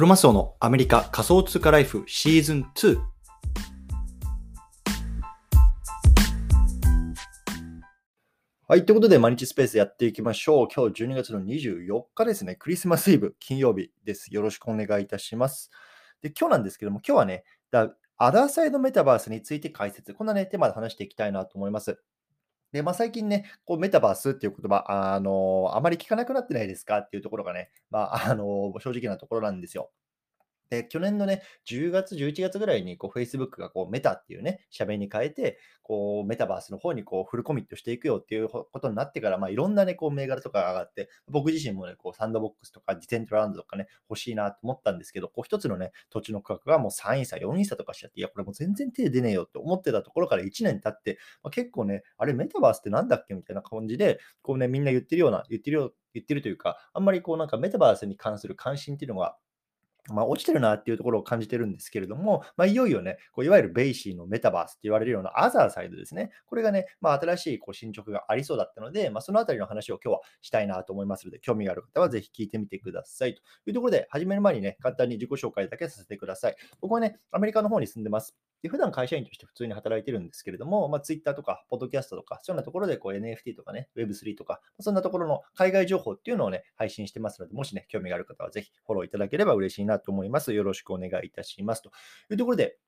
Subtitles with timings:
[0.00, 2.98] クロマスオのアメリカ仮想通貨ライフシーズン2。
[8.66, 8.86] はい。
[8.86, 10.68] ということで、毎日スペースやっていきましょう。
[10.74, 12.54] 今日12月の24日ですね。
[12.54, 14.34] クリスマスイブ、金曜日です。
[14.34, 15.70] よろしくお願いいたします。
[16.22, 17.44] で、今日なんですけども、今日はね、
[18.16, 22.00] アダーサイドメタバースについて解説、こんなね、テーマで話していきたいなと思います。
[22.72, 29.90] で、まあ、最近ね、こうメタバースっていう言葉、あの、あまり聞かなくなってないですかっていうところがね、まあ、あの、正直なところなんですよ。
[30.70, 59.36] で、去年のね、10月、11月ぐらいに、こう、Facebook がこう、メタっていうね、社名に変えて、こう、メタバースの方にこう、フルコミットしていくよっていうことになってから、まあ、いろんなね、こう、銘柄とかが上がって、僕自身もね、こう、サンドボックスとか、ディセントランドとかね、欲しいなと思ったんですけど、こう、一つのね、土地の価格がもう3位差、4位差とかしちゃって、いや、これもう全然手出ねえよって思ってたところから1年経って、まあ、結構ね、あれ、メタバースってなんだっけみたいな感じで、こうね、みんな言ってるような、言ってるよ、言ってるというか、あんまりこう、なんかメタバースに関する関心っていうのが、
[60.12, 66.30] まあ、落ちてるなっていうところを感じてるんですけれども、まあ、いよいよね、こういわゆる BAYC のメタバースって言われるような Otherside ですね。
[66.46, 73.34] これがね、まあ、新しいこう進捗がありそうだったので、まあ、そのあたりの話を今日はしたいなと思いますので、興味がある方はぜひ聞いてみてください。
[73.34, 76.56] というところで、始める前にね、簡単に自己紹介だけさせてください。
[76.80, 78.36] 僕はね、アメリカの方に住んでます。
[78.62, 90.52] で普段会社員として普通に働いてるんですけれども、まあ、Twitter とか、ポッドキャストとか、そういうようなところでこう NFT とかね、Web3 とか、そんなところの海外情報っていうのをね、配信してますので、もしね、興味がある方はぜひフォローいただければ嬉しいなと思います。
[90.52, 91.82] よろしくお願いいたします。
[91.82, 91.90] と
[92.30, 92.78] いうところで、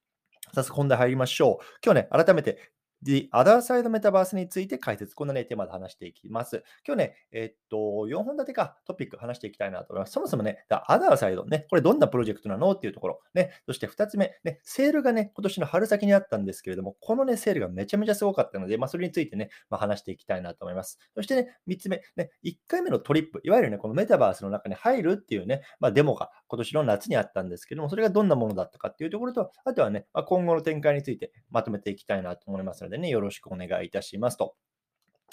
[0.55, 1.65] 早速本題入りましょう。
[1.85, 6.63] 今日ね、改めて The Other Side Metaverse について解説、こんなね、テーマで話していきます。
[6.87, 10.13] 今日ね、えっと、4本立てかトピック話していきたいなと思います。
[10.13, 13.21] そもそもね、The Other Side ね、これどんなプロジェクトなのっていうところ。
[13.35, 20.99] ね、そして2つ目、ね、セールがね、今年の春先にあったんですけれども、このね、セールがめちゃめちゃすごかったので、まあ、それについてね、まあ、話していきたいなと思います。
[21.17, 34.55] そしてね、3つ目、ね、1回目のトリップ、いわゆるね、このメタバースの中に入るっていうね、まあ、デモが今年の夏にあったんですけども、それがどんなものだったかっていうところと、あとはね、ま、今後の展開についてまとめていきたいなと思いますのでね、よろしくお願いいたしますと。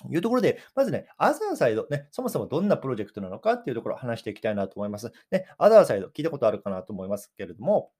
[0.09, 5.12] いうところで、まずね、 Otherside、ね、そもそもどんなプロジェクトなのかっていうところを話していきたいなと思います。
[5.30, 7.91] ね、 Otherside、聞いたことあるかなと思いますけれども、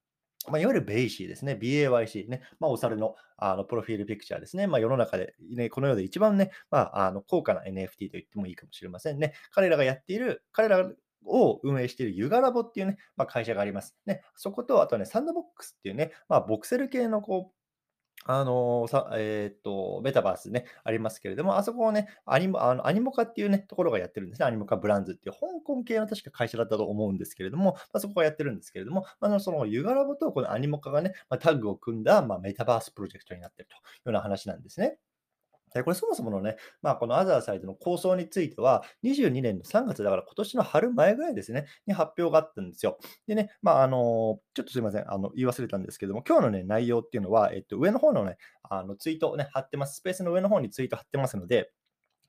[0.48, 9.34] まあ、いわゆる BAYC ですね、BAYC ね、まあ、お猿のあの profile picture ですね、まあ、世の中で、ね、この世で一番ね、まあ、あの高価な NFT と言ってもいいかもしれませんね。
[9.50, 10.90] 彼らがやっている、彼ら
[11.26, 13.96] を運営している Yuga Labs っていうね、まあ、会社があります。
[14.06, 17.60] ね、そこと、あとね、 Sandbox っていうね、まあ、ボクセル系のこう
[18.26, 24.46] あの、さえっと、メタバースね、ありますけれども、あそこをね、アニモあのアニモカっていうね、ところがやってるんですね。
[24.46, 34.98] アニモカブランズっていう香港系の確か会社だったと思うんですけれども、まあ、そこがやってるんですけれども、あのそのユガラボとこのアニモカがね、まあ、タッグを組んだ、まあ、メタバースプロジェクトになっているというような話なんですね。
[35.74, 42.98] で、これそもそものね、まあ、このアザーサイドの構想については、22年の3月だから今年の春前ぐらいですね、に発表があったんですよ。
[43.26, 49.96] でね、まあ、あの、ちょっとすいません、あの、言い忘れたんですけども、今日のね、内容っていうのは、えっと、上の方のね、あの、ツイートをね、貼ってます。
[49.96, 51.70] スペースの上の方にツイート貼ってますので、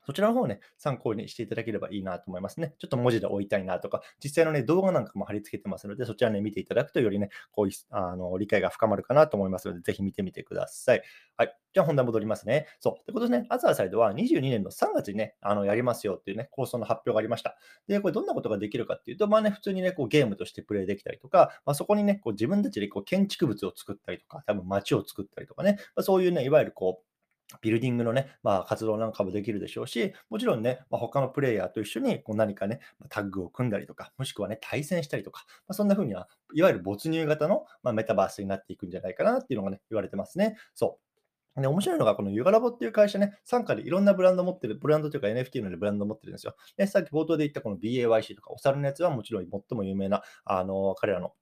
[0.06, 2.74] そちらの方をね、参考にしていただければいいなと思いますね。
[2.78, 11.02] ちょっと文字で置いたいなとか、実際のね、動画なんかも貼り付けてますので、そちらね、見ていただくとよりね、こういうあの理解が深まるかなと思いますので、ぜひ見てみてください。
[11.36, 11.56] はい。
[11.72, 12.66] じゃあ本題戻りますね。
[12.80, 12.94] そう。
[13.00, 17.56] ってことでね、アザーサイドは22年の3月にね、あのやりますよっていうね、構想の発表がありました。
[17.88, 27.11] で、これどんなことができるかっていうと、まあね、普通にね、こうゲームとしてプレイできたりとか、まあ、そこにね、こう自分たちでこう建築物を作ったりとか、多分街を作ったりとかね、まあ、そういうね、いわゆるこう、
[27.60, 40.56] building のね、まあ、活動なんかもできるでしょうし、もちろんね、まあ、他のプレイヤーと一緒にこう何かね、タッグを組んだりとか、もしくはね、対戦したりとか、まあ、そんな風には、いわゆる没入型の、ま、メタバースになっていくんじゃないかなっていうのがね、言われてますね。
[40.74, 41.12] そう。
[41.60, 46.56] で、面白いのが、この Yuga Labs っていう会社ね、傘下でいろんなブランド持ってる、ブランドというか NFT の、ね、ブランド持ってるんですよ。
[46.78, 51.34] で、さっき冒頭で言ったこの BAYC とか、お猿のやつはもちろん最も有名な、あの、彼らの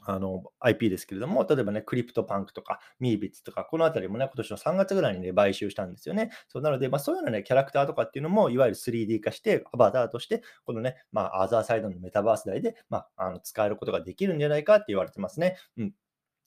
[0.00, 6.30] あの IP ですけれども、例えばね、 CryptoPunks とか、 Meebits とか、このあたりもね、今年の3月ぐらいにね、買収したんですよね。
[6.48, 15.56] そうなので、まあ、そういうようなね、キャラクターとかっていうのも、いわゆる 3D 化して、アバターとして、このね、まあ、 Otherside のメタバース内で、まあ、あの使えることができるんじゃないかって言われてますね。
[15.76, 15.94] うん。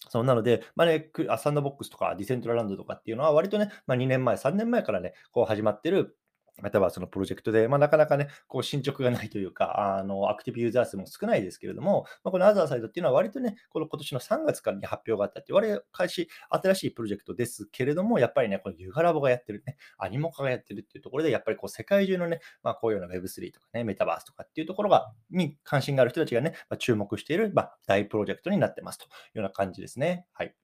[0.10, 6.18] そうなので、まあね、 Sandbox とか Decentraland とかっていうのは、割とね、まあ、2年前、3年前からね、こう始まってる
[6.62, 30.26] メタバースのプロジェクトで、まあ、なかなかね、こう進捗がないというか、あのアクティブユーザー数も少ないですけれども、まあ、この Otherside っていうのは割とね、この今年の3月からに発表があったって言われ開始、新しいプロジェクトですけれども、やっぱりね、この Yuga Labs がやってるね、 Animoca がやってるっていうところで、やっぱりこう世界中のね、まあ、こういうような Web3 とかね、メタバースとかっていうところが、に関心がある人たちがね、まあ、注目している、まあ、大プロジェクトになってますというような感じですね。
[30.34, 30.56] はい。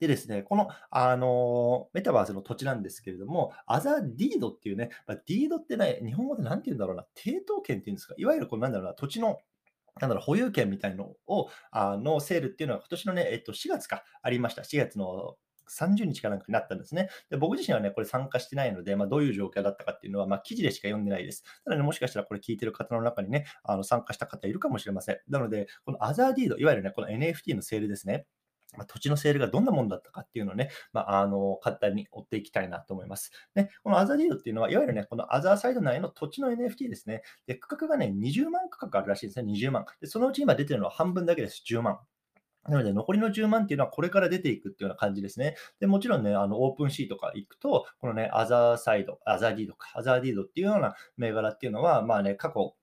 [0.00, 9.38] でですね、この、あの、メタバースの土地なんですけれども、アザーディードっていうね、まあ、ディードってね、日本語で何て言うんだろうな、抵当権っていうんですか、いわゆるこうなんだろうな、土地の
[10.00, 14.62] なんだろう、保有権みたいのを、あの、セールっていうのは今年のね、えっと、4月か、ありました。
[14.62, 15.36] 4月の
[15.68, 17.08] 30日かなんかになったんですね。
[17.30, 21.42] で僕自身はね、これ参加してないので、まあ、どういう状況だったかっていうのは、まあ、記事でしか読んでないです。
[21.64, 25.18] ただね、もしかしたらこれ聞いてる方の中にね、あの参加した方いるかもしれません。
[25.28, 28.26] なので、このアザーディード、いわゆるね、この NFT のセールですね。
[28.76, 33.30] ま、土地のセールがどんなものだったかっていうのをね、まあ、あの簡単に追っていきたいなと思います。
[33.54, 37.22] ね、このアザディードっていうのは、いわゆるね、このアザーサイド内の土地の NFT ですね。
[37.46, 39.86] で、区画がね、20万区画あるらしいですね、20万。
[40.00, 41.98] で、そのうち今出てるのは半分だけです、10万。
[42.68, 45.56] なので、残りの10万っていうのはこれから出ていくっていうような感じですね。
[45.80, 52.74] でもちろんね、あのオープンシーとか行くと、このね、アザーサイド、アザーディードか、アザーディードっていうような銘柄っていうのは、まあね、過去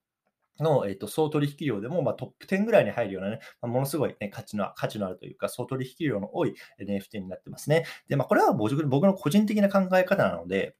[0.59, 7.85] の、えっと、総取引量でも、まあ、トップ10ぐらいに入るようなね、まあ、ものすごい、ね、価値の価値のあるというか、総取引量の多い NFT になってますね。
[8.07, 10.75] で、まあ、これは僕の個人的な考え方なので、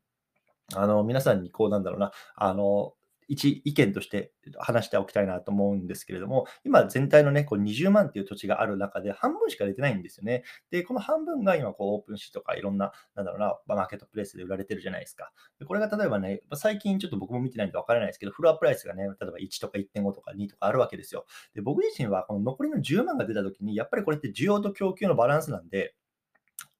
[0.73, 2.93] あの、皆さんにこうなんだろうな、あの、
[3.27, 10.43] 一意見として話しておきたいなと思うんですけれども、今全体のね、こう20万っていう土地がある中で半分しか出てないんですよね。
[10.71, 15.31] で、この半分が今こうオープンシーとかいろんな、なんだろうな、マーケットプレイスで売られてるじゃないですか。
[15.59, 21.25] でこれが例えばね、最近ちょっと僕も見てないんでわからないですけど、フロアプライスがね、例えば1とか1.5とか2とかあるわけですよ。
[21.53, 25.95] で、僕自身はこの残りの10万が出た時に、やっぱりこれって需要と供給のバランスなんで、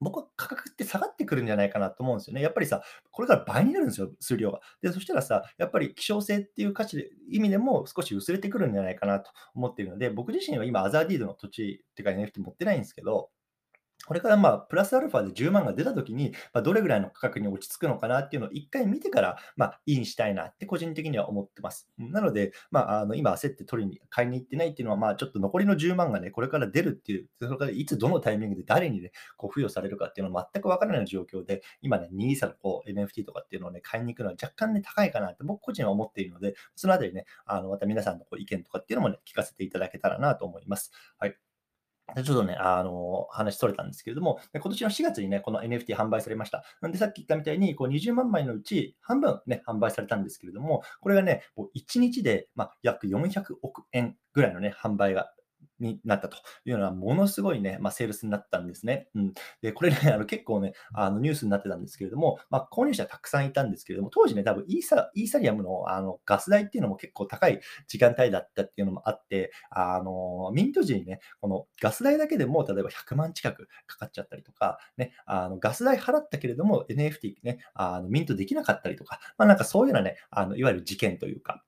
[0.00, 2.42] 僕は価格って下がってくるんじゃないかなと思うんですよね。
[2.42, 4.60] やっぱりさ、これから倍になるんですよ、数量が。
[4.82, 13.30] で、そしたらさ、やっぱり希少性っていう価値で、意味でも少し薄れてくるんじゃないかなと思っているので、僕自身は今、アザーディードの土地っていうか NFT 持ってないんですけど、
[14.06, 21.88] これからまあプラスアルファで10万が出たときに、まあ、どれぐらいの価格に落ち着くのかなっていうのを一回見てから、まあ、インしたいなって個人的には思ってます。
[21.98, 40.92] なので、まあ、あの今焦って取りに、買いに行ってないっていうのは、まあ、ちょっと残りの10万がね、これから出るっていう、それからいつどのタイミングで誰にね、こう付与されるかっていうのは全くわからない状況で、今ね、ニーサのこう NFT とかっていうのをね、買いに行くのは若干ね、高いかなって僕個人は思っているので、そのあたりね、あのまた皆さんのこう意見とかっていうのもね、聞かせていただけたらなと思います。
[41.18, 41.36] はい。
[42.14, 46.64] ちょっとね、あの、話取れたんですけれども、今年の4月にね、この NFT 販売されました。
[46.80, 55.32] なんで、さっき言ったみたいに、こう20万枚のうち半分ね、販売されたんですけれども、これがね、1日で、まあ、約400億円ぐらいのね、販売が
[55.78, 59.08] になったというのは、ものすごいね、まあ、セールスになったんですね。
[59.14, 81.62] うん、でこれね、 あの結構ね、あのニュースになってたんですけれども、まあ、購入者たくさんいたんですけれども、当時ね、多分イーサイーサリアムのあのガス代っていうのも結構高い時間帯だったっていうのもあって、あのミント時にね、このガス代だけでも例えば100万近くかかっちゃったりとか、ね、あのガス代払ったけれども NFT ね、あのミントできなかったりとか、まあ、なんかそういうようなね、あのいわゆる事件というか、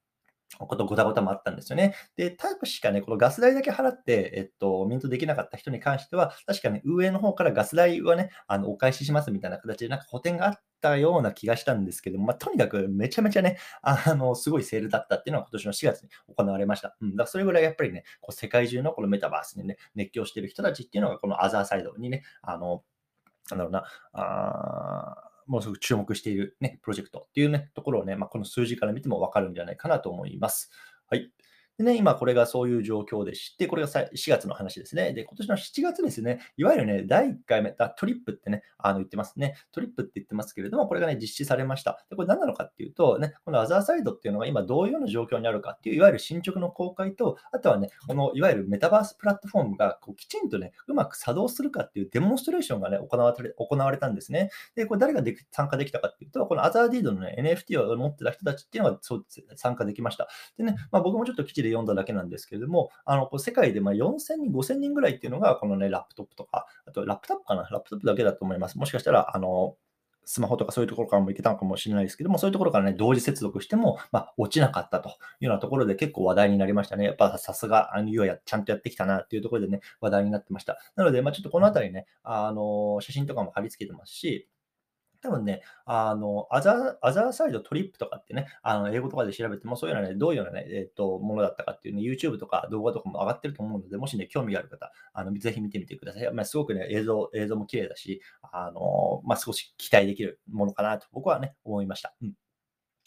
[0.56, 1.94] ことごたごたもあったんですよね。
[2.16, 16.96] で、確かね、このガス代だけ払って、えっと、ミントできなかった人に関しては、確かに運営の方からガス代はね、あのお返ししますみたいな形で、なんか補填があったような気がしたんですけども、まあ、とにかくめちゃめちゃね、あの、すごいセールだったっていうのが今年の4月に行われました。
[17.00, 22.82] うん、だからそれぐらいやっぱりね、こう世界中のこのメタバースにね、熱狂してる人たちっていうのが、このアザーサイドにね、あの、
[23.50, 30.70] なんだろうな、あもうすぐ注目している、ね、プロジェクトっていうね、ところをね、まあ、この数字から見てもわかるんじゃないかなと思います。
[31.10, 31.30] はい。
[31.78, 35.12] でね、今これがそういう状況でして、これが4月の話ですね。
[35.12, 39.54] で、今年の7月ですね、いわゆるね、第1回目、あトリップってね、あの言ってますね。
[39.70, 42.04] トリップって言ってますけれども、これがね、実施されました。
[42.10, 54.50] でこれ何なのかっていうと、ね、このアザーサイドっていうのが今どういうような状況にあるかっていう、いわゆる進捗の公開と、あとはね、このいわゆるメタバースプラットフォームがこうきちんとね、うまく作動するかっていうデモンストレーションがね、行われ行われたんですね。
[54.74, 60.28] で、これ誰がで参加できたかっていうと、このアザーディードのね、NFT を持ってた人たちっていうのがそう参加できました。
[60.56, 68.78] でね、まあ、僕もちょっと記事でで読んだだけなんですけれども、あのこう世界でま4000人、5000人ぐらいっていうのが、このね、ラップトップとか、あとラップトップかな、ラップトップだけだと思います。
[68.78, 69.76] もしかしたら、あの、
[70.30, 77.06] スマホとかそういうところからもいけたのかもしれないですけども、そういうところからね、同時接続しても、まあ、落ちなかったというようなところで結構話題になりましたね。
[77.06, 80.76] やっぱさすが、あの、要はちゃんとやってきたなっていうところでね、話題になってました。
[80.96, 84.46] なので、まあ、ちょっとこのあたりね、あの、写真とかも貼り付けてますし、
[85.20, 96.32] 多分ね、あの、アザー、アザーサイドトリップとかってね、あの、英語とかで調べても、そういうのはね、どういうようなね、えっ、と、ものだったかっていうね、YouTube とか動画とかも上がってると思うので、もしね、興味がある方、あの、ぜひ見てみてください。
[96.32, 98.22] まあ、すごくね、映像、映像も綺麗だし、
[98.52, 102.14] あの、まあ、少し期待できるものかなと、僕はね、思いました。
[102.22, 102.34] うん。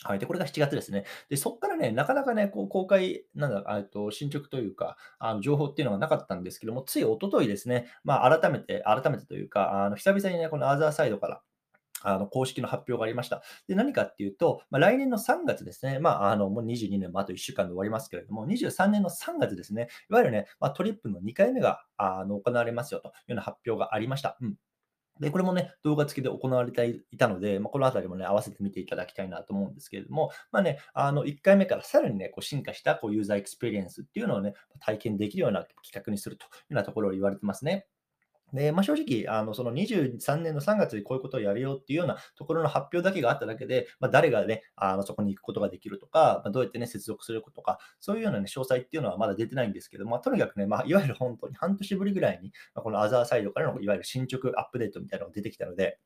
[0.03, 0.20] はい。
[0.20, 1.06] で、これが7月ですね。
[1.30, 11.41] で、そこからね、なかなかね、こう、公開、なんだ、えっと、進捗というか、あの、情報っていうのがなかったんですけども、つい一昨日ですね、まあ、改めて、改めてというか、あの、久々にね、このアザーサイドから、
[12.03, 13.41] あの公式の発表がありました。
[13.67, 24.38] で何かっていうと、まあ、来年の3月ですね、まあ、あのもう22年もあと1週間で終わりますけれども、23年の3月ですね、いわゆるね、まあ、トリップの2回目があの行われますよというような発表がありました。
[24.41, 24.55] うん
[25.22, 37.86] で、これもね、動画付きで行われていたので、まあ、このあたりもね、合わせて見ていただきたいなと思うんですけれども、まあね、あの、1回目からさらにね、こう進化したこう user experience っていうのをね、体験できるような企画にするというようなところを言われてますね。
[38.53, 56.00] で、まあ、正直、あの、その23年の3月にこういうことをやるよっていうようなところの発表だけがあっただけで、まあ、誰がね、あの、そこに行くことができるとか、まあ、どうやってね、接続するととか、そういうようなね、詳細っていうのはまだ出てないんですけども、まあ、とにかくね、まあ、いわゆる本当に半年ぶりぐらいに、まあ、このアザーサイドからのいわゆる進捗アップデートみたいなのが出てきたので、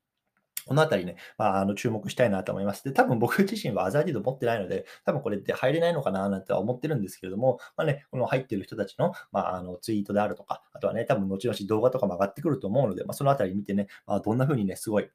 [0.65, 2.83] このあたりね、まあ、あの注目したいなと思います。
[2.83, 15.09] で、多分僕自身はアザーディード持ってないので、多分これって入れないのかななんて思ってるんですけれども、まあね、この入ってる人たちの,、まあ、あのツイートであるとか、あとはね、多分後々動画とかも上がってくると思うので、まあ、そのあたり見てね、まあ、どんな風にね、すごい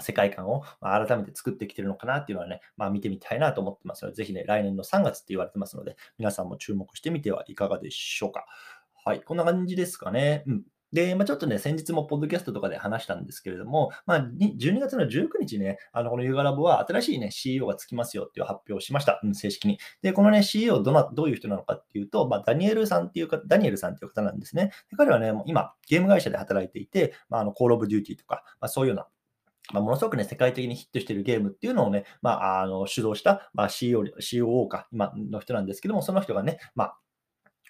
[0.00, 8.46] 世界観を改めて作ってきてるのかなっていうのはね、まあ、見てみたいなと思ってますので、ぜひね、来年の3月って言われてますので、皆さんも注目してみてはいかがでしょうか。
[9.04, 10.44] はい、こんな感じですかね。
[10.46, 10.62] うん。
[10.94, 19.20] で、まあ、ちょっとね、先日もポッドキャストとかで話したんですけれども、まあ、12月の19日ね、あのこのユーガラボは新しいね、CEO がつきますよっていう発表をしました。
[19.24, 19.78] うん、正式に。
[20.02, 24.70] で、このね、CEO どな、どういう人なのかっていうと、まあ、ダニエルさんっていうか、ダニエルさんっていう方なんですね。
[24.88, 29.08] で彼はね、もう今、ゲーム会社で働いていて、まあ、あの、コールオブデューティーとか、まあ、そういうような
[29.72, 36.98] まあ、ものすごくね、世界的にヒットしているゲームっていうのをね、まあ、あの主導した、まあ、CEO、COO か、今の人なんですけども、その人がね、まあ、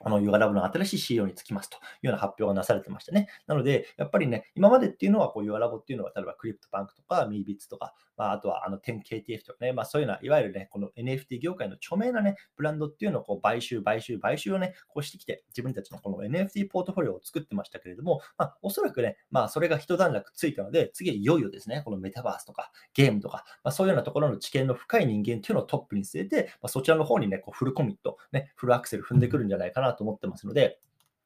[0.01, 3.29] この Yoga Lab の新しい CEO につきますというような発表がなされてましたね。
[3.47, 30.79] なので、やっぱりね、今までっていうのは、こう Yoga Lab っていうのは、例えばクリプトバンクとか、ミービッツとか、まあ、あとはあの 10KTF とかね、まあ、そういうような、いわゆるね、この NFT 業界の著名なね、ブランドっていうのをこう買収、買収、買収をね、こうしてきて、自分たちのこの NFT ポートフォリオを作ってましたけれども、まあ、おそらくね、まあ、それが一段落ついたので、次はいよいよですね、このメタバースとかゲームとか、まあ、そういうようなところの知見の深い人間っていうのをトップに据えて、まあ、そちらの方にね、こうフルコミット、ね、フルアクセル踏んでくるんじゃないかななと思ってますので、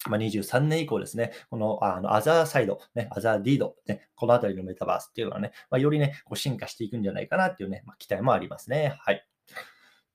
[0.06, 8.96] まあ、23年以降ですね、このあのアザーサイド、ね、アザーディード、ね、このあたりのメタバースっていうのはね、まあ、よりね、こう進化していくんじゃないかなっていうね、まあ、期待もありますね。
[9.00, 9.26] はい。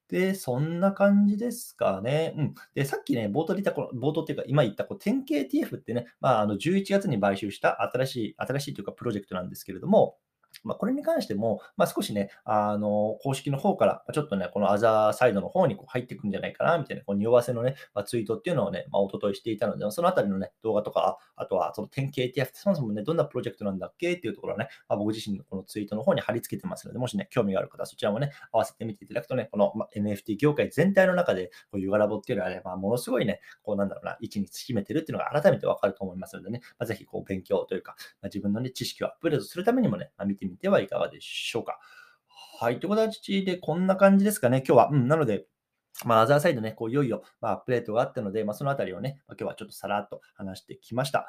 [0.10, 2.34] で、そんな感じですかね。
[2.38, 2.56] うん。
[2.76, 10.18] で、さっきね、冒頭で言った、この、冒頭っていうか、今言ったこう 10KTF ってね、まあ、あの11月に買収した新しい、新しいというか、プロジェクトなんですけれども、
[10.64, 41.80] まあ、これに関しても、まあ、少しね、あの、公式の方から、ちょっとね、このアザーサイドの方にこう入っていくんじゃないかな、みたいな、こう匂わせのね、まあ、ツイートっていうのをね、まあ、おとといしていたので、そのあたりのね、動画とか、あとはその 10KTF ってそもそもね、どんなプロジェクトなんだっけっていうところをね、まあ、僕自身のこのツイートの方に貼り付けてますので、もしね、興味がある方はそちらもね、合わせてみていただくとね、この、ま NFT 業界全体の中で、こういうガラボっていうのはね、まあ、ものすごいね、こうなんだろうな、位置に秘めてるっていうのが改めてわかると思いますのでね、まあ、ぜひこう勉強というか、まあ、自分のね、知識をアップデートするためにもね、まあ、見てみてはいかがでしょうか。
[42.60, 42.80] はい。
[42.80, 44.90] という形で、こんな感じですかね、今日は。
[44.92, 45.46] うん、なので、
[46.06, 51.28] まあ、アザーサイドね、こういよいよ、まあ、アップデートがあったので、まあ、そのあたりをね、まあ、今日はちょっとさらっと話してきました。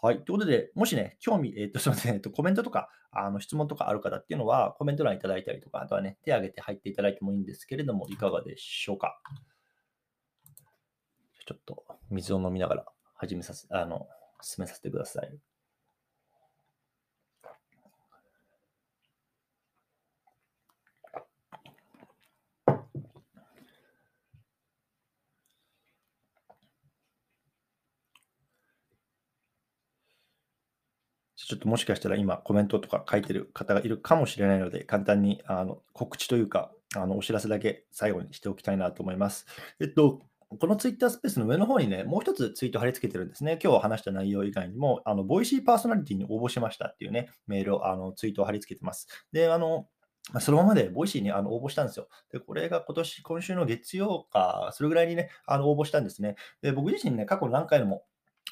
[0.00, 0.24] はい。
[0.24, 9.20] ということで、もしね、興味、えっ、ー、と、 すみません、えっ、と、コメントとか、あの、質問とかある方っていうのは、コメント欄いただいたりとか、あとはね、手挙げて入っていただいてもいいんですけれども、いかがでしょうか。
[11.46, 14.06] ちょっと水を飲みながら始めさせ、あの、
[14.40, 15.38] 進めさせてください。
[31.48, 39.46] ちょっともしかしたら今コメントとか書いてる方がいるかもしれないので、簡単にあの告知というか、あのお知らせだけ最後にしておきたいなと思います。
[39.80, 40.20] えっと、
[40.58, 43.58] このツイッタースペースの上の方にね、もう一つツイート貼り付けてるんですね。
[43.64, 49.08] 今日話した内容以外にも、あの、 Voicy パーソナリティに応募しましたっていうね、メールを、あの、ツイートを貼り付けてます。
[49.32, 49.88] で、あの、
[50.40, 52.08] そのままで Voicy にあの応募したんですよ。
[52.30, 56.36] で、これが今年、今週の月曜か、それぐらいにね、あの応募したんですね。
[56.60, 58.04] で、僕自身ね、過去何回も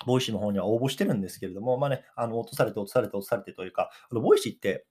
[0.05, 4.87] Voicy の方には応募してるんですけれども、まあね、あの落とされて、落とされて、落とされてというか、あの Voicy って、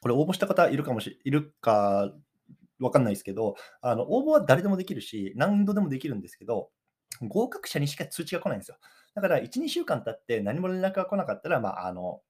[0.00, 2.10] これ応募した方いるかもしいるか
[2.80, 6.70] わかんないですけど、あの応募は誰でもできるし、何度でもできるんですけど、
[7.22, 8.78] 合格者にしか通知が来ないんですよ。
[9.14, 12.20] だから、1、2週間経って何も連絡が来なかったら、まあ、あの、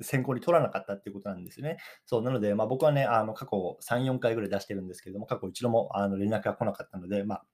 [0.00, 1.76] 選考に取らなかったっていうことなんですよね。
[2.04, 7.44] そう、なので、まあ、僕はね、あの過去3、4回ぐらい出してるんですけども、過去一度もあの連絡が来なかったので、まあ、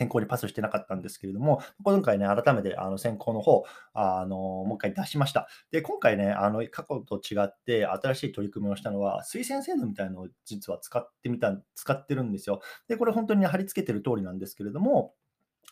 [0.00, 5.46] 選考にパスしてなかったんですけれども、今回ね、改めてあの選考の方、あのもう一回出しました。
[5.70, 12.62] で、今回ね、あの過去と違って新しい取り組みをしたのは、推薦制度みたいなのを実は使ってみた、使ってるんですよ。
[12.88, 15.12] で、これ本当に貼り付けてる通りなんですけれども、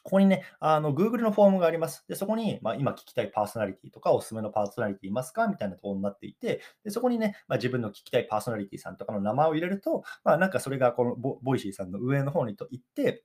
[0.02, 2.04] ここにね、あの Google のフォームがあります。
[2.06, 13.24] で、そこに、まあ、今聞きたいパーソナリティとか、おすすめのパーソナリティいますかみたいなところになっていて、でそこにね、まあ、自分の聞きたいパーソナリティさんとかの名前を入れると、まあ、なんかそれがこの Voicy さんの上の方にと行って、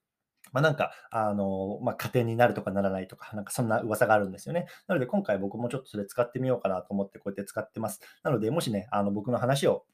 [0.54, 4.68] まあ、なんか、あの、まあ、加点になるとかならないとか、なんかそんな噂があるんですよね。
[4.88, 8.00] なので今回僕もちょっとそれ使ってみようかなと思ってこうやって使ってます。
[8.24, 9.86] なので、もしね、あの僕の話を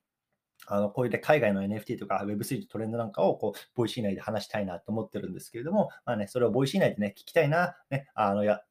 [0.67, 8.61] あのこういった海外の NFT とか Web3 のトレンドなんかをこう Voicy 内で話したいなと思ってるんですけれども、まあね、それを Voicy 内でね、聞きたいな、ね、あのや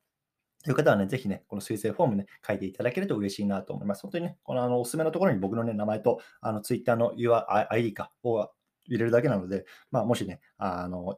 [0.65, 4.03] という方はね、ぜひね、この推薦フォームね、書いていただけると嬉しいなと思います。
[4.03, 8.51] 本当にね、このあのおすすめのところに僕のね、名前とあの Twitter の URID かを
[8.87, 11.17] 入れるだけなので、まあ、もしね、あの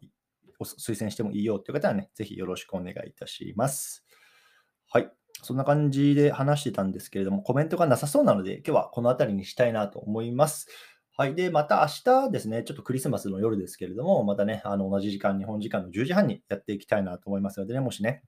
[0.64, 4.04] 推薦してもいいよという方はね、ぜひよろしくお願いいたします。
[4.88, 5.10] はい。
[5.42, 10.68] そんな感じで話してたんですけれども、コメントがなさそうなので、今日はこの辺りにしたいなと思います。
[11.16, 11.34] はい。
[11.34, 18.22] で、また明日ですね、ちょっとクリスマスの夜ですけれども、またね、あの同じ時間、日本時間の10時半にやっていきたいなと思いますのでね、もしね、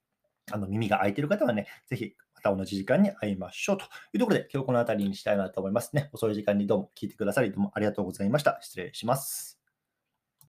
[0.51, 6.11] あの耳が開いてる方はね、ぜひまた同じ時間に会いましょうというところで、今日この辺りにしたいなと思いますね。
[6.13, 8.59] 遅い時間にどうも聞いてくださり、どうもありがとうございました。
[8.61, 9.62] 失礼します。